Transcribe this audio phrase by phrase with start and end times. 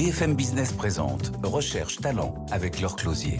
[0.00, 3.38] BFM Business présente Recherche Talent avec leur closier.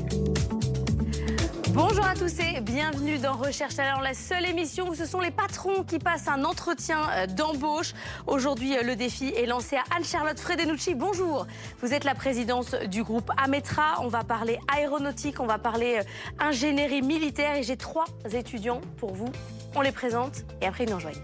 [1.71, 5.31] Bonjour à tous et bienvenue dans Recherche Talent, la seule émission où ce sont les
[5.31, 7.95] patrons qui passent un entretien euh, d'embauche.
[8.27, 10.95] Aujourd'hui, euh, le défi est lancé à Anne-Charlotte Fredenucci.
[10.95, 11.47] Bonjour,
[11.81, 13.95] vous êtes la présidence du groupe Ametra.
[14.03, 18.05] On va parler aéronautique, on va parler euh, ingénierie militaire et j'ai trois
[18.35, 19.33] étudiants pour vous.
[19.75, 21.23] On les présente et après ils nous rejoignent.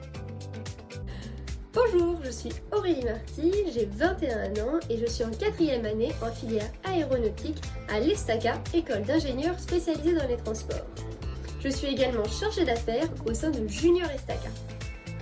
[1.76, 6.32] Bonjour, je suis Aurélie Marty, j'ai 21 ans et je suis en quatrième année en
[6.32, 10.86] filière aéronautique à l'ESTACA, école d'ingénieurs spécialisée dans les transports.
[11.60, 14.48] Je suis également chargée d'affaires au sein de Junior Estaca.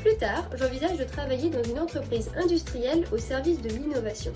[0.00, 4.32] Plus tard, j'envisage de travailler dans une entreprise industrielle au service de l'innovation.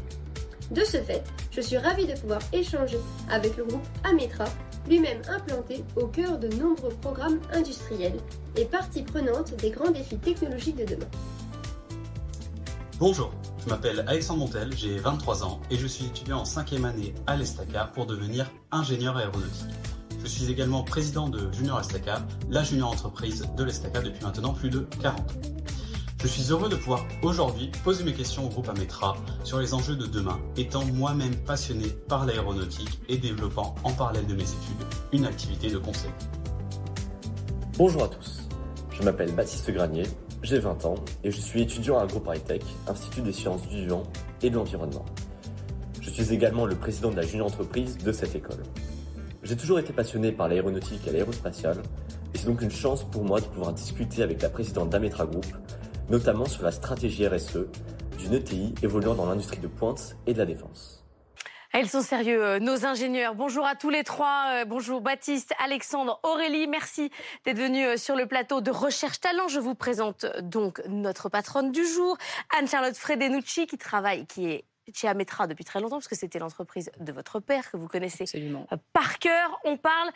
[0.72, 2.98] De ce fait, je suis ravie de pouvoir échanger
[3.30, 4.46] avec le groupe Ametra,
[4.88, 8.18] lui-même implanté au cœur de nombreux programmes industriels
[8.56, 11.10] et partie prenante des grands défis technologiques de demain.
[13.00, 13.30] Bonjour,
[13.64, 17.36] je m'appelle Alexandre Montel, j'ai 23 ans et je suis étudiant en 5e année à
[17.36, 19.70] l'Estaca pour devenir ingénieur aéronautique.
[20.20, 24.68] Je suis également président de Junior Estaca, la junior entreprise de l'Estaca depuis maintenant plus
[24.68, 25.24] de 40 ans.
[26.20, 29.94] Je suis heureux de pouvoir aujourd'hui poser mes questions au groupe Ametra sur les enjeux
[29.94, 35.24] de demain, étant moi-même passionné par l'aéronautique et développant en parallèle de mes études une
[35.24, 36.10] activité de conseil.
[37.76, 38.48] Bonjour à tous,
[38.90, 40.02] je m'appelle Baptiste Granier,
[40.42, 40.94] j'ai 20 ans
[41.24, 44.04] et je suis étudiant à AgroParisTech, Institut des sciences du vivant
[44.42, 45.04] et de l'environnement.
[46.00, 48.62] Je suis également le président de la junior entreprise de cette école.
[49.42, 51.78] J'ai toujours été passionné par l'aéronautique et l'aérospatiale
[52.34, 55.46] et c'est donc une chance pour moi de pouvoir discuter avec la présidente d'Ametra Group,
[56.08, 57.66] notamment sur la stratégie RSE
[58.18, 60.97] d'une ETI évoluant dans l'industrie de pointe et de la défense.
[61.80, 63.36] Elles sont sérieux, euh, nos ingénieurs.
[63.36, 64.46] Bonjour à tous les trois.
[64.48, 66.66] Euh, bonjour Baptiste, Alexandre, Aurélie.
[66.66, 67.12] Merci
[67.44, 69.46] d'être venus euh, sur le plateau de Recherche Talent.
[69.46, 72.18] Je vous présente donc notre patronne du jour,
[72.58, 76.90] Anne-Charlotte Fredenucci, qui travaille, qui est chez Ametra depuis très longtemps, parce que c'était l'entreprise
[76.98, 78.66] de votre père que vous connaissez Absolument.
[78.92, 79.60] par cœur.
[79.62, 80.10] On parle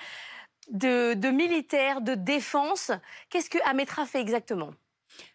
[0.72, 2.90] de, de militaire, de défense.
[3.30, 4.72] Qu'est-ce que Ametra fait exactement?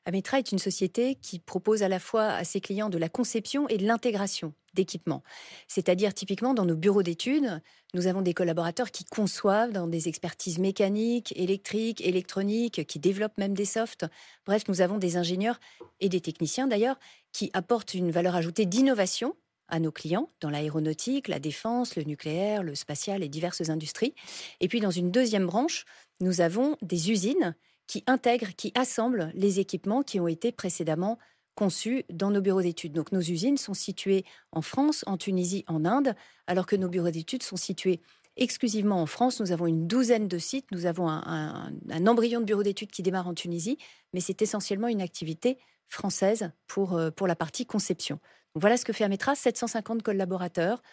[0.06, 3.68] Ametra est une société qui propose à la fois à ses clients de la conception
[3.70, 5.24] et de l'intégration d'équipements.
[5.68, 7.62] C'est-à-dire typiquement dans nos bureaux d'études,
[7.94, 13.54] nous avons des collaborateurs qui conçoivent dans des expertises mécaniques, électriques, électroniques, qui développent même
[13.54, 14.06] des softs.
[14.46, 15.60] Bref, nous avons des ingénieurs
[16.00, 17.00] et des techniciens d'ailleurs
[17.34, 19.36] qui apportent une valeur ajoutée d'innovation
[19.68, 24.14] à nos clients dans l'aéronautique, la défense, le nucléaire, le spatial et diverses industries.
[24.62, 25.86] Et puis dans une deuxième branche,
[26.22, 27.56] nous avons des usines
[27.88, 31.18] qui intègrent, qui assemblent les équipements qui ont été précédemment
[31.56, 32.94] conçus dans nos bureaux d'études.
[32.94, 36.16] Donc nos usines sont situées en France, en Tunisie, en Inde,
[36.46, 38.00] alors que nos bureaux d'études sont situés
[38.38, 39.40] exclusivement en France.
[39.40, 41.72] Nous avons une douzaine de sites, nous avons un,
[42.06, 43.80] embryon de bureau d'études qui démarre en Tunisie,
[44.14, 48.20] mais c'est essentiellement une activité française pour, euh, pour la partie conception.
[48.56, 50.84] voilà ce que fait Ametra, 750 collaborateurs,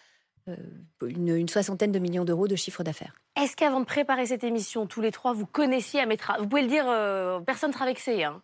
[0.49, 0.57] euh,
[1.03, 3.15] une, soixantaine de millions d'euros de chiffre d'affaires.
[3.41, 6.39] Est-ce qu'avant de préparer cette émission, tous les trois, vous connaissiez Ametra?
[6.39, 8.25] Vous pouvez le dire, euh, personne ne sera vexé.
[8.25, 8.43] Hein.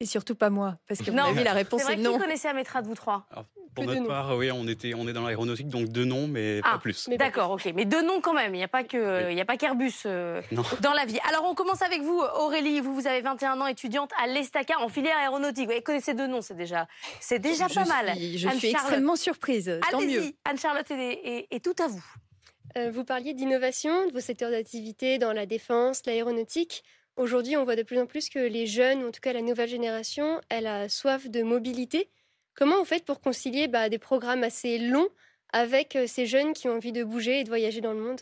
[0.00, 2.14] Et surtout pas moi, parce que non, la réponse est, vrai non.
[2.14, 3.26] Qui connaissait Ametra de vous trois?
[3.76, 6.72] Pour notre part, oui, on, était, on est dans l'aéronautique, donc deux noms, mais pas
[6.74, 7.08] ah, plus.
[7.10, 7.70] D'accord, ok.
[7.74, 8.54] Mais deux noms quand même.
[8.54, 10.40] Il n'y a pas qu'Airbus euh,
[10.80, 11.18] dans la vie.
[11.28, 12.80] Alors, on commence avec vous, Aurélie.
[12.80, 15.70] Vous, vous avez 21 ans, étudiante à l'Estaca en filière aéronautique.
[15.70, 16.88] Vous connaissez deux noms, c'est déjà,
[17.20, 18.14] c'est déjà pas mal.
[18.16, 19.78] je suis extrêmement surprise.
[19.90, 20.32] Tant mieux.
[20.46, 22.04] Anne-Charlotte est, tout à vous.
[22.78, 26.82] Euh, vous parliez d'innovation, de vos secteurs d'activité dans la défense, l'aéronautique.
[27.16, 29.68] Aujourd'hui, on voit de plus en plus que les jeunes, en tout cas la nouvelle
[29.68, 32.10] génération, elle a soif de mobilité.
[32.56, 35.08] Comment vous faites pour concilier bah, des programmes assez longs
[35.52, 38.20] avec euh, ces jeunes qui ont envie de bouger et de voyager dans le monde?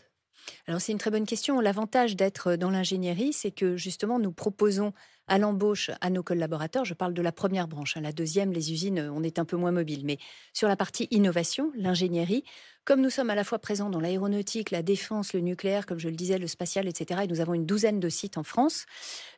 [0.67, 1.61] Alors c'est une très bonne question.
[1.61, 4.93] L'avantage d'être dans l'ingénierie, c'est que justement nous proposons
[5.27, 8.01] à l'embauche à nos collaborateurs, je parle de la première branche, hein.
[8.01, 10.19] la deuxième, les usines, on est un peu moins mobile, mais
[10.53, 12.43] sur la partie innovation, l'ingénierie,
[12.85, 16.07] comme nous sommes à la fois présents dans l'aéronautique, la défense, le nucléaire, comme je
[16.07, 18.85] le disais, le spatial, etc., et nous avons une douzaine de sites en France,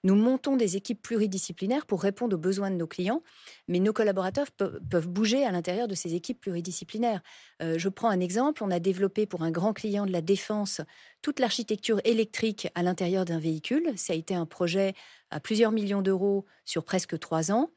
[0.04, 3.24] nous montons des équipes pluridisciplinaires pour répondre aux besoins de nos clients,
[3.70, 7.22] mais nos collaborateurs peuvent bouger à l'intérieur de ces équipes pluridisciplinaires.
[7.62, 10.82] Euh, je prends un exemple, on a développé pour un grand client de la défense
[11.22, 13.94] toute l'architecture électrique à l'intérieur d'un véhicule.
[13.96, 14.94] Ça a été un projet
[15.32, 17.70] à plusieurs millions d'euros sur presque trois ans.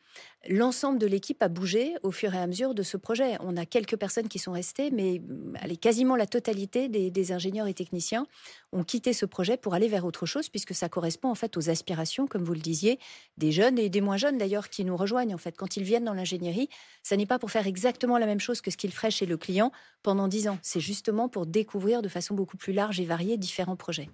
[0.48, 3.36] L'ensemble de l'équipe a bougé au fur et à mesure de ce projet.
[3.40, 5.20] On a quelques personnes qui sont restées, mais
[5.60, 8.26] allez, quasiment la totalité des, ingénieurs et techniciens
[8.72, 11.68] ont quitté ce projet pour aller vers autre chose, puisque ça correspond en fait aux
[11.68, 12.98] aspirations, comme vous le disiez,
[13.36, 15.34] des jeunes et des moins jeunes d'ailleurs qui nous rejoignent.
[15.34, 16.70] En fait, quand ils viennent dans l'ingénierie,
[17.02, 19.36] ça n'est pas pour faire exactement la même chose que ce qu'ils feraient chez le
[19.36, 19.72] client
[20.02, 20.58] pendant dix ans.
[20.62, 24.08] C'est justement pour découvrir de façon beaucoup plus large et variée différents projets.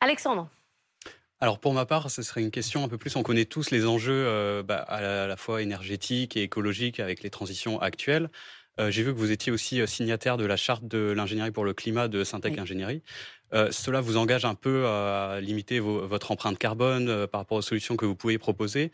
[0.00, 0.48] Alexandre.
[1.40, 3.16] Alors pour ma part, ce serait une question un peu plus.
[3.16, 7.30] On connaît tous les enjeux euh, bah, à, la, fois énergétiques et écologiques avec les
[7.30, 8.30] transitions actuelles.
[8.88, 12.08] J'ai vu que vous étiez aussi signataire de la charte de l'ingénierie pour le climat
[12.08, 13.04] de Syntec Ingénierie.
[13.52, 18.04] cela vous engage un peu à limiter votre empreinte carbone par rapport aux solutions que
[18.04, 18.90] vous pouvez proposer.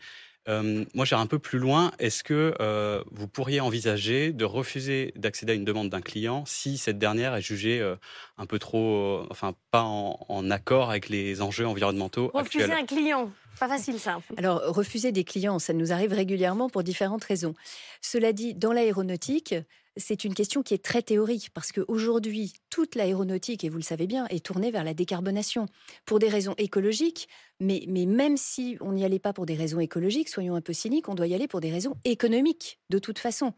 [0.47, 1.91] Euh, moi, j'irai un peu plus loin.
[1.99, 6.77] Est-ce que euh, vous pourriez envisager de refuser d'accéder à une demande d'un client si
[6.77, 7.95] cette dernière est jugée euh,
[8.37, 13.67] un peu trop, enfin, pas en, accord avec les enjeux environnementaux Refuser un client pas
[13.67, 14.19] facile ça.
[14.37, 17.53] Alors, refuser des clients, ça nous arrive régulièrement pour différentes raisons.
[18.01, 19.53] Cela dit, dans l'aéronautique,
[19.97, 24.07] c'est une question qui est très théorique parce qu'aujourd'hui, toute l'aéronautique, et vous le savez
[24.07, 25.67] bien, est tournée vers la décarbonation
[26.05, 27.27] pour des raisons écologiques.
[27.63, 31.07] Mais, même si on n'y allait pas pour des raisons écologiques, soyons un peu cyniques,
[31.09, 33.53] on doit y aller pour des raisons économiques, de toute façon.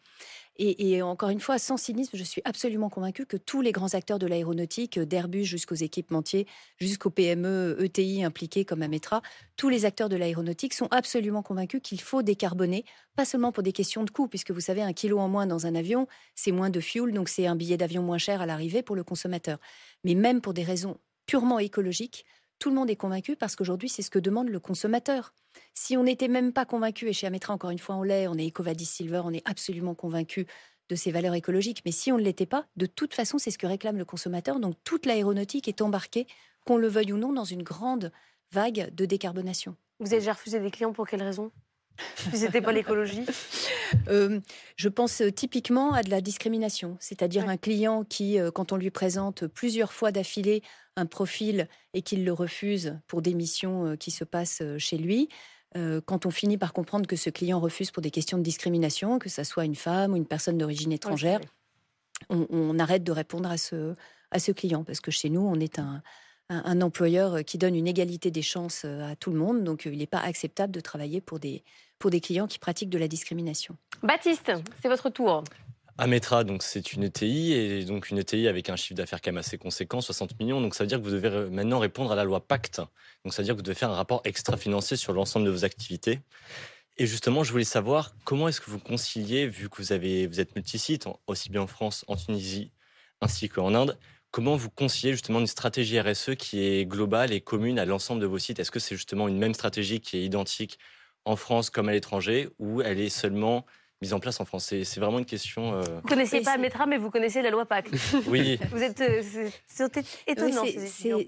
[0.58, 4.20] Et, encore une fois, sans cynisme, je suis absolument convaincue que tous les grands acteurs
[4.20, 6.48] de l'aéronautique, d'Airbus jusqu'aux équipementiers,
[6.82, 9.22] jusqu'aux PME, ETI impliqués comme Ametra,
[9.56, 12.84] tous les acteurs de l'aéronautique sont absolument convaincus qu'il faut décarboner,
[13.16, 15.66] pas seulement pour des questions de coût, puisque vous savez, un kilo en moins dans
[15.66, 18.84] un avion, c'est moins de fuel, donc c'est un billet d'avion moins cher à l'arrivée
[18.84, 19.60] pour le consommateur.
[20.04, 22.26] Mais même pour des raisons purement écologiques,
[22.64, 25.34] tout le monde est convaincu parce qu'aujourd'hui, c'est ce que demande le consommateur.
[25.74, 28.38] Si on n'était même pas convaincu, et chez Ametra, encore une fois, on l'est, on
[28.38, 30.48] est EcoVadis Silver, on est absolument convaincu
[30.88, 31.82] de ces valeurs écologiques.
[31.84, 34.62] Mais si on ne l'était pas, de toute façon, c'est ce que réclame le consommateur.
[34.62, 36.26] Donc toute l'aéronautique est embarquée,
[36.66, 38.14] qu'on le veuille ou non, dans une grande
[38.54, 39.76] vague de décarbonation.
[40.00, 41.52] Vous avez déjà refusé des clients pour quelles raisons
[42.34, 43.26] c'était pas l'écologie
[44.08, 44.40] euh,
[44.76, 48.78] Je pense euh, typiquement à de la discrimination, c'est-à-dire un client qui, euh, quand on
[48.78, 50.64] lui présente plusieurs fois d'affilée
[50.96, 55.30] un profil et qu'il le refuse pour des missions qui se passent chez lui,
[56.06, 59.30] quand on finit par comprendre que ce client refuse pour des questions de discrimination, que
[59.30, 61.40] ce soit une femme ou une personne d'origine étrangère,
[62.30, 63.96] on, arrête de répondre à ce,
[64.30, 66.04] à ce client parce que chez nous, on est un,
[66.50, 69.64] un, employeur qui donne une égalité des chances à tout le monde.
[69.64, 71.64] Donc, il n'est pas acceptable de travailler pour des,
[72.00, 73.78] pour des clients qui pratiquent de la discrimination.
[74.02, 74.52] Baptiste,
[74.82, 75.44] c'est votre tour.
[75.98, 79.38] Ametra, donc c'est une ETI et donc une ETI avec un chiffre d'affaires quand même
[79.38, 80.60] assez conséquent, 60 millions.
[80.60, 82.82] Donc ça veut dire que vous devez maintenant répondre à la loi Pacte.
[83.24, 85.66] Donc ça veut dire que vous devez faire un rapport extra-financier sur l'ensemble de vos
[85.66, 86.20] activités.
[86.98, 90.40] Et justement, je voulais savoir comment est-ce que vous conciliez, vu que vous avez vous
[90.40, 92.72] êtes multisite, aussi bien en France, en Tunisie,
[93.22, 93.98] ainsi qu'en Inde.
[94.32, 98.26] Comment vous conciliez justement une stratégie RSE qui est globale et commune à l'ensemble de
[98.26, 98.60] vos sites?
[98.60, 100.80] Est-ce que c'est justement une même stratégie qui est identique
[101.26, 103.66] en France comme à l'étranger ou elle est seulement
[104.04, 105.76] mise en place en France C'est vraiment une question.
[105.76, 105.82] Euh...
[105.82, 107.90] Vous connaissez pas Metra, mais vous connaissez la loi PAC.
[108.28, 108.60] Oui.
[108.72, 109.22] vous êtes euh,
[109.68, 110.64] c'est étonnant.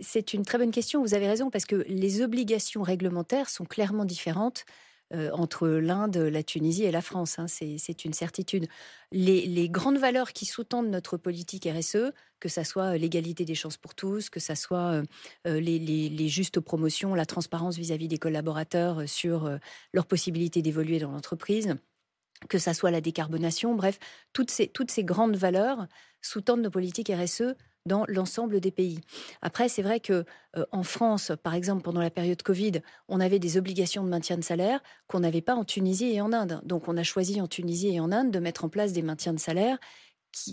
[0.01, 1.01] c'est une très bonne question.
[1.01, 4.66] Vous avez raison parce que les obligations réglementaires sont clairement différentes
[5.13, 7.39] euh, entre l'Inde, la Tunisie et la France.
[7.39, 8.68] Hein, c'est une certitude.
[9.12, 13.95] Les, grandes valeurs qui sous-tendent notre politique RSE, que ce soit l'égalité des chances pour
[13.95, 15.04] tous, que ce soit
[15.45, 19.57] les, justes promotions, la transparence vis-à-vis des collaborateurs sur euh,
[19.94, 21.75] leur possibilité d'évoluer dans l'entreprise,
[22.50, 24.00] que ce soit la décarbonation, bref,
[24.34, 25.88] toutes ces, toutes ces grandes valeurs
[26.22, 27.56] sous-tendent nos politiques RSE
[27.86, 29.00] dans l'ensemble des pays.
[29.42, 30.26] Après, c'est vrai que
[30.58, 34.38] euh, en France, par exemple, pendant la période Covid, on avait des obligations de maintien
[34.38, 36.62] de salaire qu'on n'avait pas en Tunisie et en Inde.
[36.66, 39.34] Donc, on a choisi en Tunisie et en Inde de mettre en place des maintiens
[39.34, 39.78] de salaire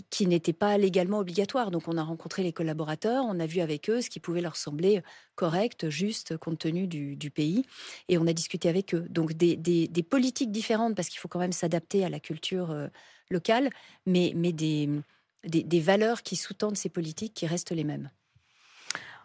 [0.09, 1.71] qui, n'étaient pas légalement obligatoires.
[1.71, 4.55] Donc, on a rencontré les collaborateurs, on a vu avec eux ce qui pouvait leur
[4.55, 5.01] sembler
[5.35, 7.65] correct, juste, compte tenu du, pays,
[8.07, 9.05] et on a discuté avec eux.
[9.09, 12.87] Donc, des, politiques différentes, parce qu'il faut quand même s'adapter à la culture euh,
[13.29, 13.69] locale,
[14.05, 14.89] mais, mais des
[15.43, 18.09] des, valeurs qui sous-tendent ces politiques qui restent les mêmes.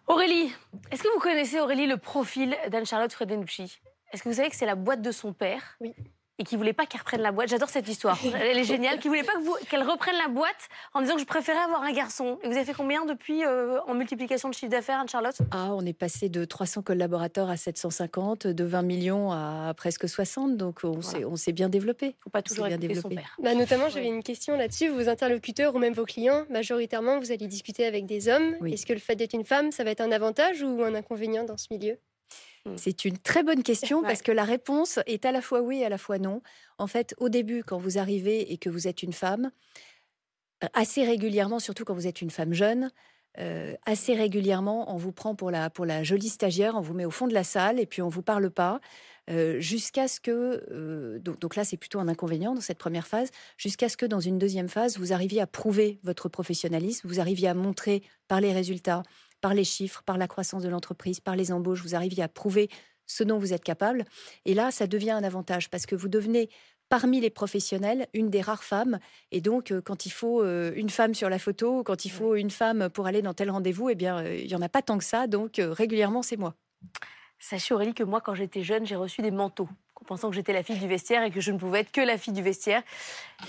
[0.07, 0.51] Aurélie,
[0.91, 3.79] est-ce que vous connaissez Aurélie le profil d'Anne-Charlotte Fredenucci
[4.13, 5.77] Est-ce que vous savez que c'est la boîte de son père?
[5.81, 5.95] Oui
[6.39, 7.49] et qui voulait pas qu'elle reprenne la boîte.
[7.49, 8.19] J'adore cette histoire.
[8.41, 8.99] Elle est géniale.
[8.99, 9.33] Qui voulait pas
[9.69, 12.39] qu'elle reprenne la boîte en disant que je préférais avoir un garçon.
[12.43, 15.37] Et vous avez fait combien depuis euh, en multiplication de chiffre d'affaires, Anne-Charlotte?
[15.51, 20.57] Ah, on est passé de 300 collaborateurs à 750, de 20 millions à presque 60.
[20.57, 22.15] Donc on s'est bien développé.
[22.23, 23.01] Faut pas toujours bien développer.
[23.01, 23.37] Son père.
[23.43, 24.89] Bah, notamment, j'avais une question là-dessus.
[24.89, 28.55] Vos interlocuteurs ou même vos clients, majoritairement, vous allez discuter avec des hommes.
[28.67, 31.45] Est-ce que le fait d'être une femme, ça va être un avantage ou un inconvénient
[31.45, 31.99] dans ce milieu?
[32.77, 35.85] C'est une très bonne question parce que la réponse est à la fois oui et
[35.85, 36.43] à la fois non.
[36.79, 39.51] En fait, au début, quand vous arrivez et que vous êtes une femme,
[40.65, 42.91] euh, assez régulièrement, surtout quand vous êtes une femme jeune,
[43.39, 47.05] euh, assez régulièrement, on vous prend pour la, pour la jolie stagiaire, on vous met
[47.05, 48.81] au fond de la salle et puis on vous parle pas.
[49.31, 53.31] Euh, jusqu'à ce que, donc, donc, là c'est plutôt un inconvénient dans cette première phase,
[53.59, 57.49] jusqu'à ce que dans une deuxième phase, vous arriviez à prouver votre professionnalisme, vous arriviez
[57.49, 59.03] à montrer par les résultats,
[59.41, 62.69] par les chiffres, par la croissance de l'entreprise, par les embauches, vous arrivez à prouver
[63.07, 64.05] ce dont vous êtes capable.
[64.45, 66.51] Et là, ça devient un avantage parce que vous devenez
[66.89, 68.99] parmi les professionnels une des rares femmes.
[69.31, 72.35] Et donc, euh, quand il faut euh, une femme sur la photo, quand il faut
[72.35, 74.83] une femme pour aller dans tel rendez-vous, eh bien, euh, il n'y en a pas
[74.83, 75.27] tant que ça.
[75.27, 76.55] Donc, régulièrement, c'est moi.
[77.39, 79.69] Sachez Aurélie que moi, quand j'étais jeune, j'ai reçu des manteaux,
[80.07, 82.19] pensant que j'étais la fille du vestiaire et que je ne pouvais être que la
[82.19, 82.83] fille du vestiaire.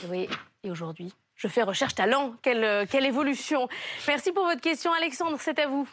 [0.09, 0.27] Oui,
[0.63, 2.35] Et aujourd'hui, je fais recherche talent.
[2.43, 3.67] Quelle, quelle évolution.
[4.07, 5.37] Merci pour votre question, Alexandre.
[5.39, 5.89] C'est à vous.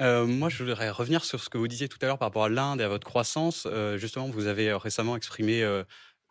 [0.00, 2.44] Euh, moi, je voudrais revenir sur ce que vous disiez tout à l'heure par rapport
[2.44, 3.66] à l'Inde et à votre croissance.
[3.70, 5.82] Euh, justement, vous avez récemment exprimé euh,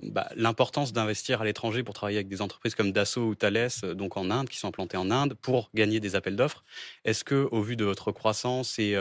[0.02, 4.16] bah, l'importance d'investir à l'étranger pour travailler avec des entreprises comme Dassault ou Thales, donc
[4.16, 6.64] en Inde, qui sont implantées en Inde, pour gagner des appels d'offres.
[7.04, 8.96] Est-ce que, au vu de votre croissance et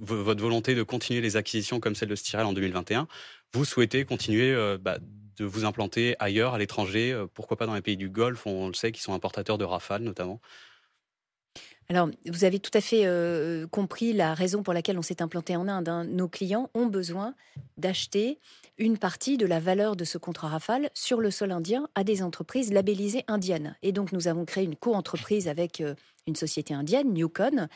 [0.00, 3.08] votre volonté de continuer les acquisitions comme celle de Styrel en 2021,
[3.52, 4.98] vous souhaitez continuer bah,
[5.36, 8.74] de vous implanter ailleurs, à l'étranger, pourquoi pas dans les pays du Golfe, on le
[8.74, 10.40] sait, qui sont importateurs de Rafale notamment
[11.90, 15.54] alors, vous avez tout à fait euh, compris la raison pour laquelle on s'est implanté
[15.54, 15.88] en Inde.
[15.88, 16.04] Hein.
[16.04, 17.34] Nos clients ont besoin
[17.76, 18.38] d'acheter
[18.78, 22.22] une partie de la valeur de ce contrat Rafale sur le sol indien à des
[22.22, 23.76] entreprises labellisées indiennes.
[23.82, 25.94] Et donc, nous avons créé une co-entreprise avec euh,
[26.26, 27.68] une société indienne, Newcon.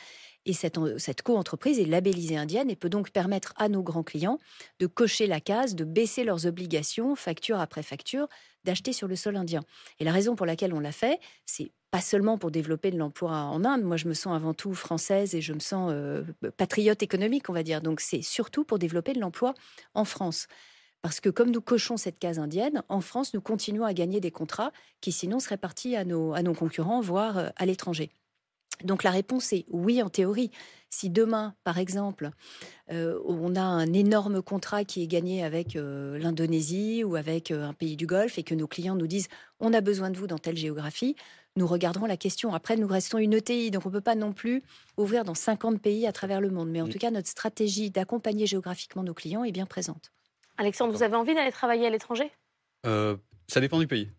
[0.45, 4.39] Et cette, cette co-entreprise est labellisée indienne et peut donc permettre à nos grands clients
[4.79, 8.27] de cocher la case, de baisser leurs obligations, facture après facture,
[8.63, 9.61] d'acheter sur le sol indien.
[9.99, 13.31] Et la raison pour laquelle on l'a fait, c'est pas seulement pour développer de l'emploi
[13.31, 13.83] en Inde.
[13.83, 16.23] Moi, je me sens avant tout française et je me sens euh,
[16.57, 17.81] patriote économique, on va dire.
[17.81, 19.53] Donc, c'est surtout pour développer de l'emploi
[19.95, 20.47] en France.
[21.01, 24.31] Parce que comme nous cochons cette case indienne, en France, nous continuons à gagner des
[24.31, 28.11] contrats qui sinon seraient partis à nos, concurrents, voire euh, à l'étranger.
[28.83, 30.51] Donc la réponse est oui en théorie.
[30.89, 32.29] Si demain, par exemple,
[32.91, 37.97] euh, on a un énorme contrat qui est gagné avec l'Indonésie ou avec un pays
[37.97, 39.27] du Golfe et que nos clients nous disent
[39.59, 41.15] on a besoin de vous dans telle géographie,
[41.59, 42.53] nous regarderons la question.
[42.53, 44.63] Après, nous restons une ETI, donc on ne peut pas non plus
[44.97, 46.69] ouvrir dans 50 pays à travers le monde.
[46.69, 46.89] Mais en mm.
[46.89, 50.11] tout cas, notre stratégie d'accompagner géographiquement nos clients est bien présente.
[50.57, 52.31] Alexandre, vous avez envie d'aller travailler à l'étranger?
[52.85, 54.09] Euh, Ça dépend du pays.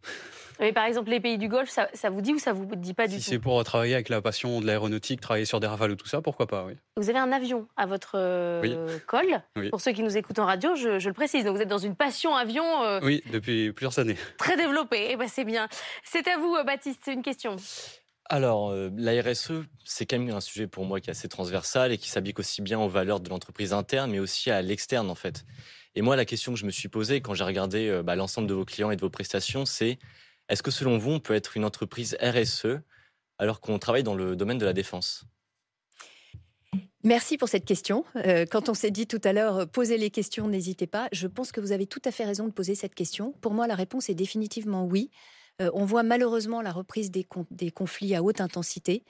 [0.60, 3.08] Mais par exemple, les pays du Golfe, ça, vous dit ou ça vous dit pas
[3.08, 3.22] du tout?
[3.22, 6.06] Si c'est pour travailler avec la passion de l'aéronautique, travailler sur des rafales ou tout
[6.06, 6.74] ça, pourquoi pas, oui.
[6.96, 9.42] Vous avez un avion à votre euh, col.
[9.70, 11.44] Pour ceux qui nous écoutent en radio, je, le précise.
[11.44, 12.84] Donc vous êtes dans une passion avion.
[12.84, 14.16] Euh, oui, depuis plusieurs années.
[14.38, 15.08] Très développée.
[15.10, 15.66] Eh ben, c'est bien.
[16.04, 17.10] C'est à vous, Baptiste.
[17.10, 17.56] Une question.
[18.26, 21.90] Alors, euh, la RSE, c'est quand même un sujet pour moi qui est assez transversal
[21.90, 25.14] et qui s'applique aussi bien aux valeurs de l'entreprise interne, mais aussi à l'externe, en
[25.14, 25.46] fait.
[25.94, 28.54] Et moi, la question que je me suis posée quand j'ai regardé bah, l'ensemble de
[28.54, 29.98] vos clients et de vos prestations, c'est
[30.50, 32.80] est-ce que selon vous, on peut être une entreprise RSE
[33.38, 35.24] alors qu'on travaille dans le domaine de la défense?
[37.02, 38.04] Merci pour cette question.
[38.16, 41.08] Euh, quand on s'est dit tout à l'heure, posez les questions, n'hésitez pas.
[41.12, 43.32] Je pense que vous avez tout à fait raison de poser cette question.
[43.40, 45.10] Pour moi, la réponse est définitivement oui.
[45.62, 47.24] Euh, on voit malheureusement la reprise des,
[47.70, 49.04] conflits à haute intensité.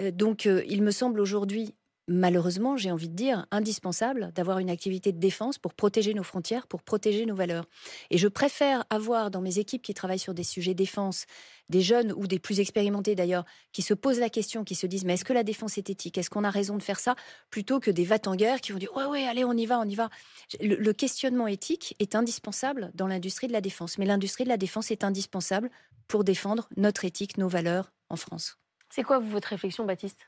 [0.00, 1.74] Euh, donc, il me semble aujourd'hui
[2.08, 6.66] malheureusement, j'ai envie de dire, indispensable d'avoir une activité de défense pour protéger nos frontières,
[6.66, 7.64] pour protéger nos valeurs.
[8.10, 11.26] Et je préfère avoir dans mes équipes qui travaillent sur des sujets défense,
[11.68, 15.04] des jeunes ou des plus expérimentés d'ailleurs, qui se posent la question, qui se disent
[15.04, 16.18] mais est-ce que la défense est éthique?
[16.18, 17.14] Est-ce qu'on a raison de faire ça?
[17.50, 19.88] Plutôt que des en guerre qui vont dire ouais ouais allez on y va on
[19.88, 20.10] y va.
[20.60, 24.90] le questionnement éthique est indispensable dans l'industrie de la défense, mais l'industrie de la défense
[24.90, 25.70] est indispensable
[26.08, 28.58] pour défendre notre éthique, nos valeurs en France.
[28.90, 30.26] C'est quoi votre réflexion, Baptiste?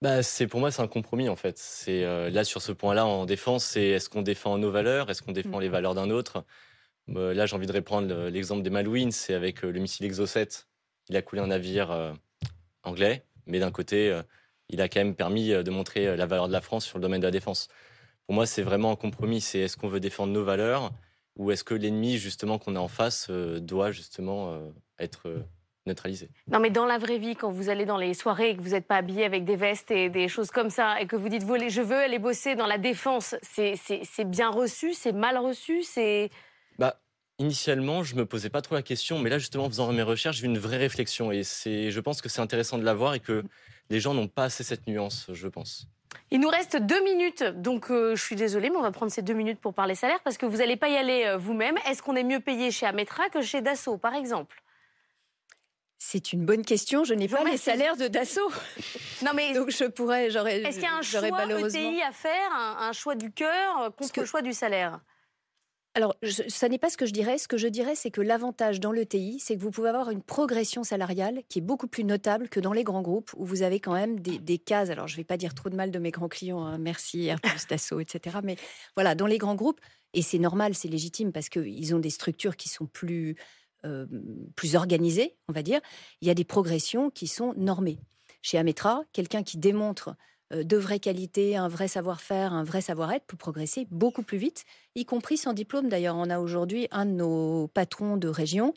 [0.00, 1.58] Bah, c'est pour moi c'est un compromis en fait.
[1.58, 5.22] C'est euh, là sur ce point-là en défense, c'est est-ce qu'on défend nos valeurs, est-ce
[5.22, 5.62] qu'on défend mmh.
[5.62, 6.44] les valeurs d'un autre?
[7.08, 10.48] Bah, là j'ai envie de reprendre l'exemple des Malouines, c'est avec euh, le missile Exocet,
[11.08, 12.12] il a coulé un navire euh,
[12.84, 14.16] anglais, mais d'un côté
[14.68, 17.20] il a quand même permis de montrer la valeur de la France sur le domaine
[17.20, 17.68] de la défense.
[18.26, 19.40] Pour moi c'est vraiment un compromis.
[19.40, 20.92] C'est est-ce qu'on veut défendre nos valeurs
[21.36, 24.60] ou est-ce que l'ennemi justement qu'on a en face doit justement
[24.98, 25.28] être
[25.88, 26.30] neutralisé.
[26.50, 28.70] Non, mais dans la vraie vie, quand vous allez dans les soirées et que vous
[28.70, 31.42] n'êtes pas habillé avec des vestes et des choses comme ça, et que vous dites,
[31.42, 36.30] je veux aller bosser dans la défense, c'est bien reçu, c'est mal reçu, c'est...
[36.78, 37.00] Bah,
[37.38, 40.36] initialement, je me posais pas trop la question, mais là, justement, en faisant mes recherches,
[40.36, 43.20] j'ai eu une vraie réflexion, et je pense que c'est intéressant de la voir et
[43.20, 43.42] que
[43.90, 45.88] les gens n'ont pas assez cette nuance, je pense.
[46.30, 49.22] Il nous reste deux minutes, donc euh, je suis désolée, mais on va prendre ces
[49.22, 51.76] deux minutes pour parler salaire parce que vous n'allez pas y aller euh, vous-même.
[51.86, 54.62] Est-ce qu'on est mieux payé chez Ametra que chez Dassault, par exemple?
[55.98, 57.04] C'est une bonne question.
[57.04, 58.50] Je n'ai pas les salaires de Dassault.
[59.24, 60.62] Non mais donc je pourrais, j'aurais.
[60.62, 64.26] Est-ce qu'il y a un choix ETI à faire, un, choix du cœur contre le
[64.26, 65.00] choix du salaire?
[65.94, 66.14] Alors,
[66.46, 67.38] ça n'est pas ce que je dirais.
[67.38, 70.22] Ce que je dirais, c'est que l'avantage dans l'ETI, c'est que vous pouvez avoir une
[70.22, 73.80] progression salariale qui est beaucoup plus notable que dans les grands groupes où vous avez
[73.80, 74.90] quand même des, cases.
[74.90, 77.26] Alors, je ne vais pas dire trop de mal de mes grands clients, hein, merci,
[77.26, 78.38] Airbus, Dassault, etc.
[78.44, 78.54] Mais
[78.94, 79.80] voilà, dans les grands groupes,
[80.14, 83.36] et c'est normal, c'est légitime parce qu'ils ont des structures qui sont plus
[84.56, 85.80] plus organisé, on va dire,
[86.20, 87.98] il y a des progressions qui sont normées.
[88.42, 90.14] Chez Ametra, quelqu'un qui démontre
[90.50, 95.04] de vraies qualités, un vrai savoir-faire, un vrai savoir-être peut progresser beaucoup plus vite, y
[95.04, 95.90] compris sans diplôme.
[95.90, 98.72] D'ailleurs, on a aujourd'hui un de nos patrons de région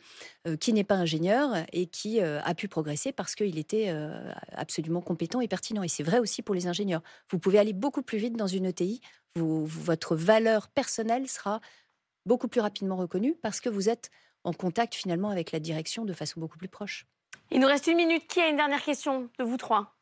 [0.59, 3.95] qui n'est pas ingénieur et qui a pu progresser parce qu'il était
[4.51, 5.81] absolument compétent et pertinent.
[5.81, 7.03] Et c'est vrai aussi pour les ingénieurs.
[7.29, 8.99] Vous pouvez aller beaucoup plus vite dans une ETI.
[9.37, 11.61] votre valeur personnelle sera
[12.25, 14.09] beaucoup plus rapidement reconnue parce que vous êtes
[14.43, 17.05] en contact finalement avec la direction de façon beaucoup plus proche.
[17.51, 18.27] Il nous reste une minute.
[18.27, 19.95] Qui a une dernière question de vous trois?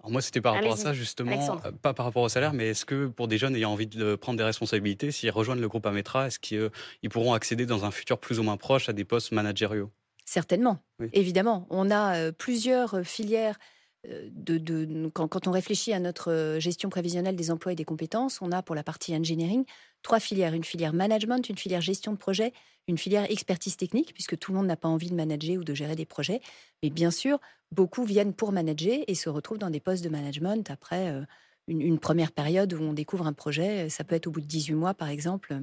[0.00, 2.68] Alors moi, c'était par rapport à ça, justement, euh, pas par rapport au salaire, mais
[2.68, 5.86] est-ce que pour des jeunes ayant envie de prendre des responsabilités, s'ils rejoignent le groupe
[5.86, 6.70] Ametra, est-ce qu'ils
[7.10, 9.90] pourront accéder dans un futur plus ou moins proche à des postes managériaux?
[10.26, 10.78] Certainement,
[11.12, 11.66] évidemment.
[11.70, 13.58] On a euh, plusieurs filières
[14.06, 18.52] de, quand, on réfléchit à notre euh, gestion prévisionnelle des emplois et des compétences, on
[18.52, 19.64] a pour la partie engineering
[20.02, 20.54] trois filières.
[20.54, 22.52] Une filière management, une filière gestion de projet,
[22.88, 25.74] une filière expertise technique, puisque tout le monde n'a pas envie de manager ou de
[25.74, 26.40] gérer des projets.
[26.82, 27.38] Mais bien sûr,
[27.72, 31.22] beaucoup viennent pour manager et se retrouvent dans des postes de management après euh,
[31.66, 33.88] une, première période où on découvre un projet.
[33.88, 35.58] Ça peut être au bout de 18 mois, par exemple.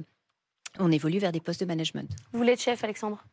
[0.78, 2.10] On évolue vers des postes de management.
[2.32, 3.24] Vous voulez être chef, Alexandre?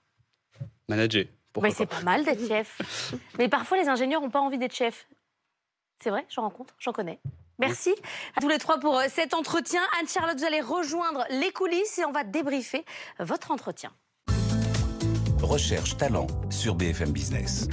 [0.87, 1.25] Manager.
[1.61, 3.13] Mais c'est pas mal d'être chef.
[3.37, 5.07] Mais parfois, les ingénieurs n'ont pas envie d'être chef.
[6.01, 7.19] C'est vrai, j'en rencontre, j'en connais.
[7.59, 7.93] Merci
[8.37, 9.81] à tous les trois pour euh, cet entretien.
[9.99, 12.85] Anne-Charlotte, vous allez rejoindre les coulisses et on va débriefer
[13.19, 13.91] votre entretien.
[15.41, 17.67] Recherche talent sur BFM Business.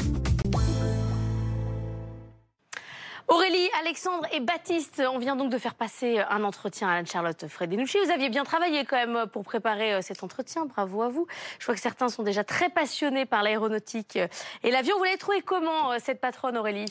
[3.28, 7.98] Aurélie, Alexandre et Baptiste, on vient donc de faire passer un entretien à Anne-Charlotte Frédenucci.
[8.04, 11.26] Vous aviez bien travaillé quand même pour préparer euh, cet entretien, bravo à vous.
[11.58, 14.16] Je vois que certains sont déjà très passionnés par l'aéronautique
[14.62, 14.96] et l'avion.
[14.98, 16.86] Vous l'avez trouvé comment, euh, cette patronne Aurélie?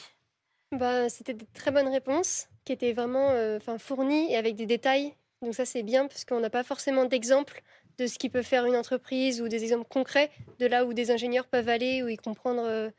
[0.74, 5.14] Bah, C'était de très bonnes réponses qui étaient vraiment euh, fournies et avec des détails.
[5.42, 7.62] Donc ça c'est bien parce qu'on n'a pas forcément d'exemples
[7.98, 11.12] de ce qui peut faire une entreprise ou des exemples concrets de là où des
[11.12, 12.92] ingénieurs peuvent aller ou y comprendre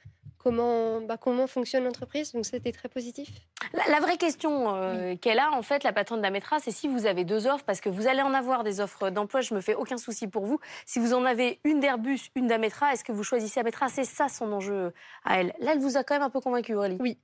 [0.47, 2.33] comment, bah, comment fonctionne l'entreprise.
[2.33, 3.29] Donc c'était très positif.
[3.89, 7.25] La, vraie question euh, qu'elle a, en fait, la patronne d'Ametra, c'est si vous avez
[7.25, 9.97] deux offres, parce que vous allez en avoir des offres d'emploi, je me fais aucun
[9.97, 10.61] souci pour vous.
[10.85, 13.89] Si vous en avez une d'Airbus, une d'Ametra, est-ce que vous choisissez Ametra?
[13.89, 14.93] C'est ça son enjeu
[15.25, 15.53] à elle.
[15.59, 16.99] Là, elle vous a quand même un peu convaincu, Aurélie?
[17.01, 17.19] Oui.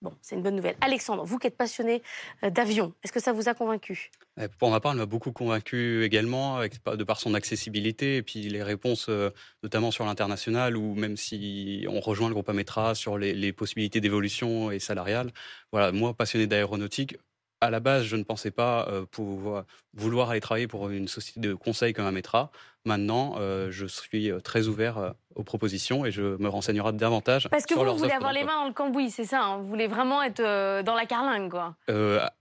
[0.00, 0.76] Bon, c'est une bonne nouvelle.
[0.80, 2.02] Alexandre, vous qui êtes passionné
[2.44, 4.12] euh, d'avion, est-ce que ça vous a convaincu?
[4.40, 8.42] Eh, Pour ma part, elle m'a beaucoup convaincu également, de par son accessibilité et puis
[8.42, 9.30] les réponses, euh,
[9.64, 14.70] notamment sur l'international, ou même si on rejoint le groupe Ametra sur les, possibilités d'évolution
[14.70, 15.32] et salariale.
[15.72, 17.16] Voilà, moi, passionné d'aéronautique,
[17.60, 21.40] à la base, je ne pensais pas euh, pouvoir, vouloir aller travailler pour une société
[21.40, 22.50] de conseil comme Ametra.
[22.84, 27.48] Maintenant, euh, je suis euh, très ouvert aux propositions et je me renseignerai davantage.
[27.50, 29.86] Parce que vous, voulez avoir les mains dans le cambouis, c'est ça hein vous voulez
[29.86, 30.40] vraiment être
[30.82, 31.76] dans la carlingue, quoi.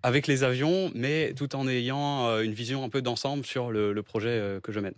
[0.03, 4.60] avec les avions, mais tout en ayant une vision un peu d'ensemble sur le, projet
[4.63, 4.95] que je mène.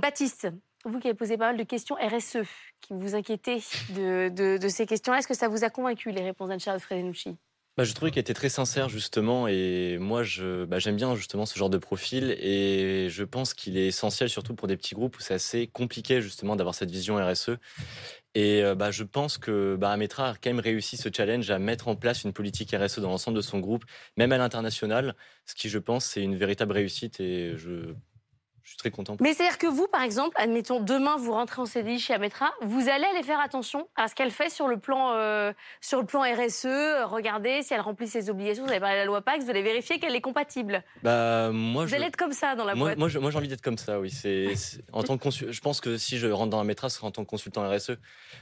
[0.00, 0.48] Baptiste,
[0.84, 2.38] vous qui avez posé pas mal de questions RSE,
[2.80, 6.48] qui vous inquiétez de, de, ces questions, est-ce que ça vous a convaincu les réponses
[6.48, 7.36] d'Anne-Charles Fredenucci?
[7.76, 11.46] Bah, je trouvais qu'elle était très sincère justement et moi je bah, j'aime bien justement
[11.46, 15.16] ce genre de profil et je pense qu'il est essentiel surtout pour des petits groupes
[15.16, 17.52] où c'est assez compliqué justement d'avoir cette vision RSE
[18.34, 21.58] et euh, bah, je pense que bah, Ametra a quand même réussi ce challenge à
[21.58, 23.84] mettre en place une politique RSE dans l'ensemble de son groupe,
[24.16, 27.94] même à l'international, ce qui je pense c'est une véritable réussite et je
[28.64, 29.16] je suis très content.
[29.20, 32.88] Mais c'est-à-dire que vous, par exemple, admettons, demain, vous rentrez en CDI chez Ametra, vous
[32.88, 36.22] allez aller faire attention à ce qu'elle fait sur le plan, euh, sur le plan
[36.22, 39.50] RSE, regardez si elle remplit ses obligations, vous avez parlé de la loi PAX, vous
[39.50, 40.82] allez vérifier qu'elle est compatible.
[41.02, 42.98] Bah, moi, vous allez être comme ça dans la moi, boîte.
[42.98, 44.10] Moi, j'ai envie d'être comme ça, oui.
[44.10, 44.54] C'est,
[44.92, 47.24] en tant que je pense que si je rentre dans Ametra, ce sera en tant
[47.24, 47.92] que consultant RSE,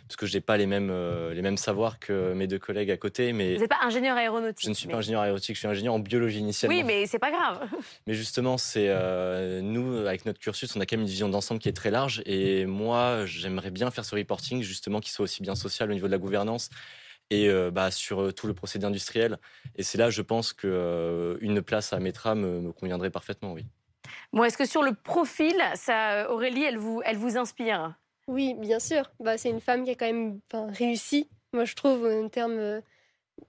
[0.07, 2.91] parce que je n'ai pas les mêmes, euh, les mêmes savoirs que mes deux collègues
[2.91, 3.33] à côté.
[3.33, 4.65] Mais vous n'êtes pas ingénieur aéronautique.
[4.65, 6.77] Je ne suis pas ingénieur aéronautique, je suis ingénieur en biologie initialement.
[6.77, 7.61] Oui, mais c'est pas grave.
[8.07, 11.61] Mais justement, c'est euh, nous, avec notre cursus, on a quand même une vision d'ensemble
[11.61, 12.23] qui est très large.
[12.27, 16.07] Et moi, j'aimerais bien faire ce reporting, justement, qui soit aussi bien social au niveau
[16.07, 16.71] de la gouvernance
[17.31, 19.39] et euh, bah, sur euh, tout le procédé industriel.
[19.77, 23.65] Et c'est là, je pense qu'une euh, place à Metra me, conviendrait parfaitement, oui.
[24.33, 27.95] Bon, est-ce que sur le profil, ça, Aurélie, elle vous, elle vous inspire?
[28.27, 29.11] Oui, bien sûr.
[29.21, 32.81] Bah, c'est une femme qui a quand même réussi, moi je trouve, en termes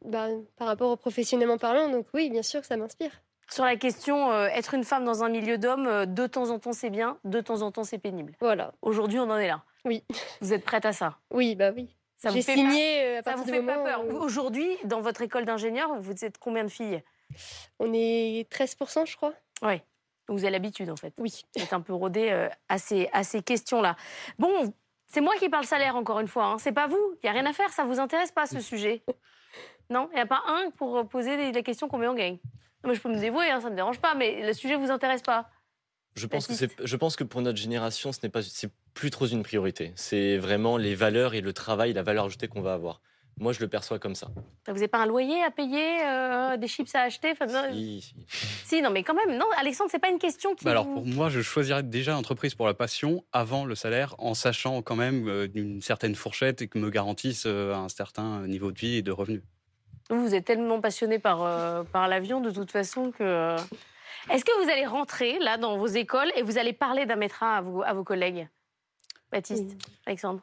[0.05, 1.89] bah, par rapport au professionnellement parlant.
[1.89, 3.11] Donc oui, bien sûr, ça m'inspire.
[3.49, 6.59] Sur la question, euh, être une femme dans un milieu d'hommes, euh, de temps en
[6.59, 8.33] temps c'est bien, de temps en temps c'est pénible.
[8.39, 8.73] Voilà.
[8.81, 9.63] Aujourd'hui, on en est là.
[9.83, 10.03] Oui.
[10.39, 11.17] Vous êtes prête à ça?
[11.31, 11.95] Oui, bah oui.
[12.23, 14.05] J'ai signé euh, à partir ça vous fait pas peur.
[14.21, 17.03] Aujourd'hui, dans votre école d'ingénieur, vous êtes combien de filles?
[17.79, 19.33] On est 13%, je crois.
[19.63, 19.81] Oui.
[20.27, 21.13] Vous avez l'habitude, en fait.
[21.17, 21.43] Oui.
[21.55, 23.95] Vous êtes un peu rodé à ces, à ces questions-là.
[24.37, 24.71] Bon,
[25.07, 26.45] c'est moi qui parle salaire, encore une fois.
[26.45, 26.57] Hein.
[26.57, 27.15] C'est pas vous.
[27.15, 27.69] Il n'y a rien à faire.
[27.71, 29.03] Ça vous intéresse pas, ce sujet?
[29.91, 32.39] Non Il n'y a pas un pour poser la question combien on gagne
[32.83, 34.83] moi, je peux me dévouer, hein, ça ne me dérange pas, mais le sujet ne
[34.83, 35.49] vous intéresse pas.
[36.15, 39.27] Je pense, que je pense que pour notre génération, ce n'est pas, c'est plus trop
[39.27, 39.93] une priorité.
[39.95, 43.01] C'est vraiment les valeurs et le travail, la valeur ajoutée qu'on va avoir.
[43.39, 44.27] Moi, je le perçois comme ça.
[44.67, 47.33] Vous n'avez pas un loyer à payer, euh, des chips à acheter
[47.71, 48.15] si, si.
[48.65, 50.65] si, non, mais quand même, non, Alexandre, c'est pas une question qui.
[50.65, 54.33] Bah alors, pour moi, je choisirais déjà l'entreprise pour la passion avant le salaire, en
[54.33, 58.73] sachant quand même euh, une certaine fourchette et que me garantisse euh, un certain niveau
[58.73, 59.43] de vie et de revenus.
[60.11, 63.23] Vous, êtes tellement passionné par, euh, par l'avion de toute façon que.
[63.23, 63.57] Euh,
[64.29, 67.05] Est-ce que vous allez rentrer là dans vos écoles et vous allez parler
[67.41, 68.47] à, à vos collègues?
[69.31, 70.41] Baptiste, Alexandre?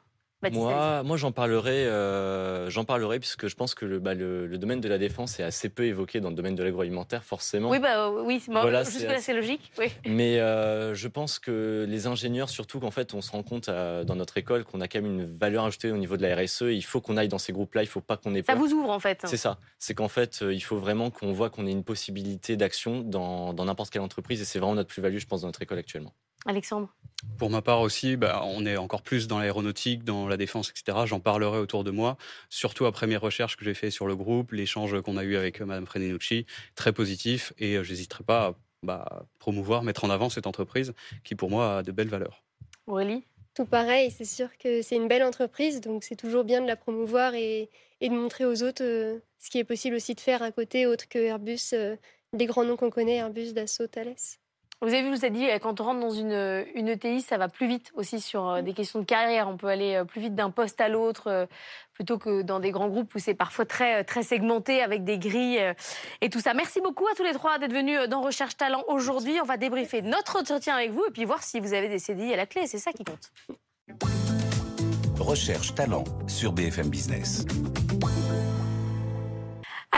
[0.53, 4.81] Moi, moi j'en parlerai, euh, j'en parlerai puisque je pense que le, bah, le, domaine
[4.81, 7.71] de la défense est assez peu évoqué dans le domaine de l'agroalimentaire, forcément.
[7.71, 9.73] Oui, bah, oui voilà, jusque-là c'est logique.
[9.79, 9.87] Oui.
[10.07, 14.05] Mais euh, je pense que les ingénieurs, surtout qu'en fait on se rend compte euh,
[14.05, 16.63] dans notre école qu'on a quand même une valeur ajoutée au niveau de la RSE.
[16.63, 18.57] Il faut qu'on aille dans ces groupes-là, il ne faut pas qu'on ait peur.
[18.57, 19.23] Ça vous ouvre en fait.
[19.25, 19.59] C'est ça.
[19.79, 23.91] C'est qu'en fait il faut vraiment qu'on voit qu'on ait une possibilité d'action dans n'importe
[23.91, 26.15] quelle entreprise et c'est vraiment notre plus-value, je pense, dans notre école actuellement.
[26.47, 26.95] Alexandre
[27.37, 30.99] Pour ma part aussi, bah, on est encore plus dans l'aéronautique, dans la défense, etc.
[31.05, 32.17] J'en parlerai autour de moi,
[32.49, 35.61] surtout après mes recherches que j'ai fait sur le groupe, l'échange qu'on a eu avec
[35.61, 40.31] euh, Mme Frenenucci, très positif, et euh, j'hésiterai pas à bah, promouvoir, mettre en avant
[40.31, 42.45] cette entreprise qui, pour moi, a de belles valeurs.
[42.87, 43.25] Aurélie
[43.55, 46.77] Tout pareil, c'est sûr que c'est une belle entreprise, donc c'est toujours bien de la
[46.77, 47.69] promouvoir et,
[48.01, 51.09] de montrer aux autres euh, ce qui est possible aussi de faire à côté, autre
[51.09, 51.75] que Airbus,
[52.33, 54.15] des grands noms qu'on connaît, Airbus, Dassault, Thales.
[54.81, 57.37] Vous avez vu, vous ai dit, euh, quand on rentre dans une, une ETI, ça
[57.37, 59.49] va plus vite aussi sur euh, des questions de carrière.
[59.49, 61.49] On peut aller euh, plus vite d'un poste à l'autre
[61.95, 65.61] plutôt que dans des grands groupes où c'est parfois très, très segmenté avec des grilles
[66.21, 66.55] et tout ça.
[66.55, 69.37] Merci beaucoup à tous les trois d'être venus dans Recherche Talent aujourd'hui.
[69.43, 72.35] On va débriefer notre entretien avec vous et puis voir si vous avez des CDI
[72.35, 72.69] à la clé.
[72.69, 73.33] C'est ça qui compte.
[75.19, 77.45] Recherche Talent sur BFM Business.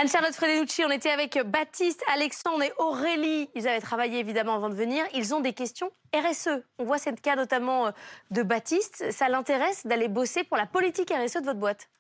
[0.00, 3.50] Anne-Charlotte Fredenucci, on était avec Baptiste, Alexandre et Aurélie.
[3.54, 5.04] Ils avaient travaillé évidemment avant de venir.
[5.14, 6.62] Ils ont des questions RSE.
[6.78, 7.90] On voit cette cas notamment euh,
[8.30, 9.04] de Baptiste.
[9.10, 11.90] Ça l'intéresse d'aller bosser pour la politique RSE de votre boîte?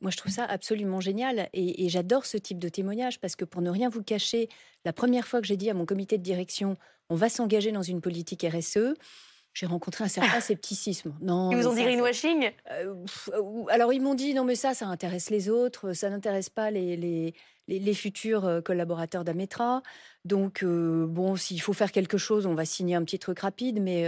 [0.00, 3.60] Moi, je trouve ça absolument génial et, j'adore ce type de témoignage parce que pour
[3.60, 4.48] ne rien vous cacher,
[4.86, 6.78] la première fois que j'ai dit à mon comité de direction,
[7.10, 8.94] on va s'engager dans une politique RSE,
[9.54, 11.14] j'ai rencontré un certain scepticisme.
[11.20, 12.50] Non, ils vous ont dit greenwashing?
[12.70, 12.94] euh,
[13.68, 16.96] Alors ils m'ont dit non mais ça, ça intéresse les autres, ça n'intéresse pas les,
[16.96, 17.34] les,
[17.68, 19.82] les, futurs euh, collaborateurs d'Ametra.
[20.24, 23.80] Donc euh, bon, s'il faut faire quelque chose, on va signer un petit truc rapide,
[23.80, 24.06] mais,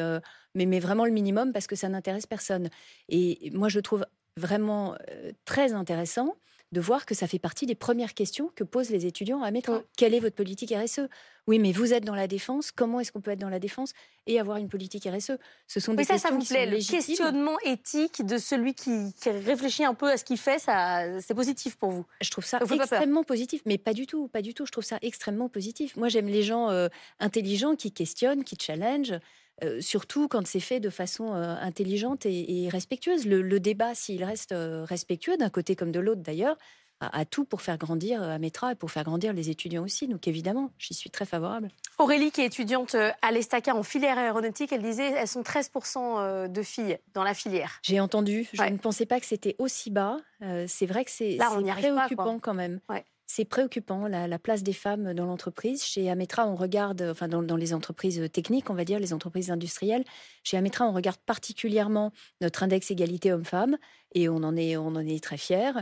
[0.54, 2.70] mais, mais vraiment le minimum parce que ça n'intéresse personne.
[3.08, 4.96] Et moi je trouve vraiment
[5.44, 6.36] très intéressant
[6.74, 9.80] de voir que ça fait partie des premières questions que posent les étudiants à Ametra.
[9.96, 11.08] Quelle est votre politique RSE
[11.46, 12.70] oui, mais vous êtes dans la défense.
[12.70, 13.92] Comment est-ce qu'on peut être dans la défense
[14.26, 15.32] et avoir une politique RSE
[15.66, 19.84] Ce sont des ça, questions ça vous plaît, Le questionnement éthique de celui qui, réfléchit
[19.84, 23.24] un peu à ce qu'il fait, ça, c'est positif pour vous Je trouve ça extrêmement
[23.24, 24.64] positif, mais pas du tout, pas du tout.
[24.64, 25.96] Je trouve ça extrêmement positif.
[25.96, 26.88] Moi, j'aime les gens euh,
[27.20, 29.20] intelligents qui questionnent, qui challengent.
[29.62, 33.26] Euh, surtout quand c'est fait de façon euh, intelligente et, respectueuse.
[33.26, 36.56] Le, débat, s'il reste respectueux d'un côté comme de l'autre d'ailleurs,
[37.00, 40.08] à, tout pour faire grandir euh, Ametra et pour faire grandir les étudiants aussi.
[40.08, 41.68] Donc évidemment, j'y suis très favorable.
[41.98, 45.98] Aurélie, qui est étudiante euh, à l'Estaca en filière aéronautique, elle disait elles sont 13%
[45.98, 47.78] euh, de filles dans la filière.
[47.82, 48.48] J'ai entendu.
[48.52, 50.18] Je ne pensais pas que c'était aussi bas.
[50.66, 52.80] c'est vrai que c'est préoccupant quand même.
[53.26, 55.82] C'est préoccupant, la, place des femmes dans l'entreprise.
[55.82, 59.50] Chez Ametra, on regarde, enfin dans, dans, les entreprises techniques, on va dire, les entreprises
[59.50, 60.04] industrielles.
[60.42, 63.78] Chez Ametra, on regarde particulièrement notre index égalité homme-femme
[64.14, 65.72] et on en est, on en est très fiers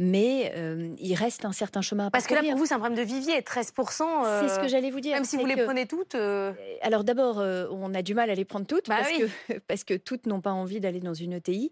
[0.00, 2.78] mais euh, il reste un certain chemin à Parce que là, pour vous, c'est un
[2.78, 4.02] problème de vivier, 13%.
[4.02, 5.12] Euh, c'est ce que j'allais vous dire.
[5.12, 6.14] Même si vous les prenez toutes.
[6.14, 9.84] Euh, alors d'abord, on a du mal à les prendre toutes bah parce, que, parce
[9.84, 11.70] que toutes n'ont pas envie d'aller dans une ETI.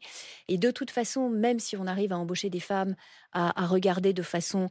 [0.48, 2.96] Et de toute façon, même si on arrive à embaucher des femmes,
[3.32, 4.68] à, regarder de façon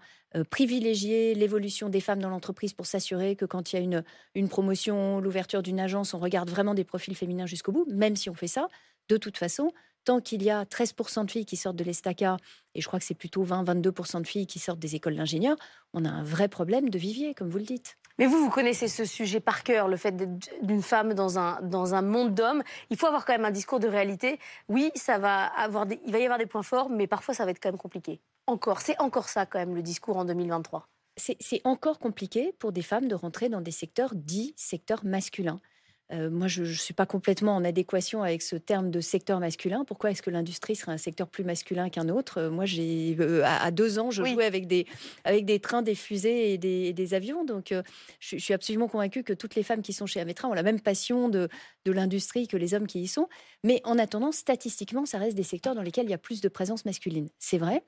[0.51, 4.03] privilégiée l'évolution des femmes dans l'entreprise pour s'assurer que quand il y a une,
[4.35, 8.29] une promotion, l'ouverture d'une agence, on regarde vraiment des profils féminins jusqu'au bout, même si
[8.29, 8.67] on fait ça,
[9.09, 9.71] de toute façon,
[10.07, 12.37] tant qu'il y a 13% de filles qui sortent de l'ESTACA,
[12.75, 15.57] et je crois que c'est plutôt 20-22% de filles qui sortent des écoles d'ingénieurs,
[15.93, 17.97] on a un vrai problème de vivier, comme vous le dites.
[18.17, 21.61] Mais vous, vous connaissez ce sujet par cœur, le fait d'être d'une femme dans un,
[21.61, 22.63] dans un monde d'hommes.
[22.89, 24.39] Il faut avoir quand même un discours de réalité.
[24.69, 27.51] Oui, ça va avoir il va y avoir des points forts, mais parfois ça va
[27.51, 28.21] être quand même compliqué.
[28.47, 30.87] Encore, c'est encore ça quand même le discours en 2023.
[31.17, 35.59] C'est encore compliqué pour des femmes de rentrer dans des secteurs dits secteurs masculins.
[36.13, 39.83] Euh, moi, je ne suis pas complètement en adéquation avec ce terme de secteur masculin.
[39.85, 42.39] Pourquoi est-ce que l'industrie serait un secteur plus masculin qu'un autre?
[42.39, 44.85] Euh, Moi, j'ai euh, à, deux ans, je jouais avec des,
[45.25, 47.43] avec des trains, des fusées et des, avions.
[47.43, 47.73] Donc,
[48.19, 50.79] je, suis absolument convaincue que toutes les femmes qui sont chez Ametra ont la même
[50.79, 51.49] passion de,
[51.85, 53.27] de l'industrie que les hommes qui y sont.
[53.63, 56.49] Mais en attendant, statistiquement, ça reste des secteurs dans lesquels il y a plus de
[56.49, 57.29] présence masculine.
[57.39, 57.83] C'est vrai.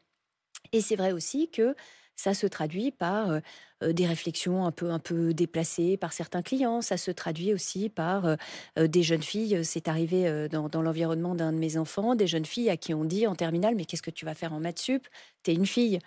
[0.74, 1.76] Et c'est vrai aussi que
[2.20, 3.40] ça se traduit par
[3.82, 6.82] des réflexions un peu, un peu déplacées par certains clients.
[6.82, 8.36] Ça se traduit aussi par
[8.78, 9.64] des jeunes filles.
[9.64, 13.06] C'est arrivé dans, dans l'environnement d'un de mes enfants, des jeunes filles à qui on
[13.06, 15.08] dit en terminale Mais qu'est-ce que tu vas faire en maths sup?
[15.44, 16.00] T'es une fille.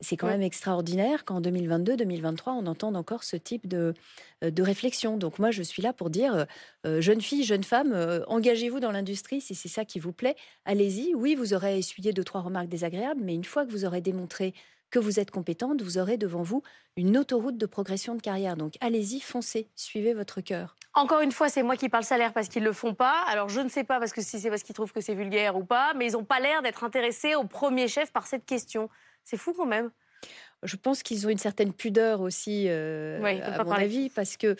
[0.00, 3.94] C'est quand même extraordinaire qu'en 2022-2023, on entende encore ce type de,
[4.42, 5.16] de réflexion.
[5.16, 6.46] Donc moi, je suis là pour dire,
[6.84, 10.36] jeunes filles, jeunes femmes, engagez-vous dans l'industrie si c'est ça qui vous plaît.
[10.66, 11.14] Allez-y.
[11.14, 14.52] Oui, vous aurez essuyé deux, trois remarques désagréables, mais une fois que vous aurez démontré
[14.96, 16.62] que vous êtes compétente, vous aurez devant vous
[16.96, 18.56] une autoroute de progression de carrière.
[18.56, 20.74] Donc allez-y, foncez, suivez votre cœur.
[20.94, 23.22] Encore une fois, c'est moi qui parle salaire parce qu'ils ne le font pas.
[23.28, 25.54] Alors je ne sais pas parce que si c'est parce qu'ils trouvent que c'est vulgaire
[25.54, 28.88] ou pas, mais ils n'ont pas l'air d'être intéressés au premier chef par cette question.
[29.22, 29.90] C'est fou quand même.
[30.62, 34.56] Je pense qu'ils ont une certaine pudeur aussi, euh, à mon avis, parce que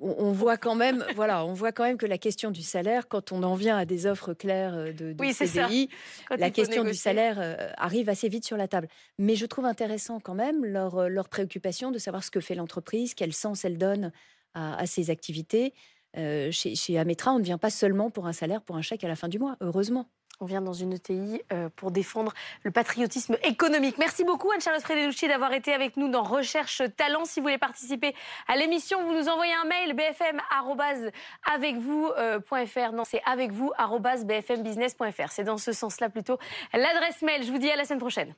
[0.00, 3.32] on, voit quand même, voilà, on voit quand même que la question du salaire, quand
[3.32, 5.88] on en vient à des offres claires euh, de, de CDI,
[6.30, 8.88] la question du salaire euh, arrive assez vite sur la table.
[9.18, 13.14] Mais je trouve intéressant quand même leur, leur préoccupation de savoir ce que fait l'entreprise,
[13.14, 14.12] quel sens elle donne
[14.54, 15.72] à, ses activités.
[16.16, 19.08] chez, chez Ametra, on ne vient pas seulement pour un salaire, pour un chèque à
[19.08, 20.10] la fin du mois, heureusement.
[20.40, 23.98] On vient dans une ETI euh, pour défendre le patriotisme économique.
[23.98, 27.24] Merci beaucoup Anne-Charlotte Frédélouchi d'avoir été avec nous dans Recherche Talent.
[27.24, 28.14] Si vous voulez participer
[28.46, 32.92] à l'émission, vous nous envoyez un mail bfm@avecvous.fr.
[32.92, 33.72] Non, c'est avec vous
[34.24, 35.30] bfmbusiness.fr.
[35.30, 36.38] C'est dans ce sens-là plutôt
[36.72, 37.42] l'adresse mail.
[37.42, 38.32] Je vous dis à la semaine prochaine.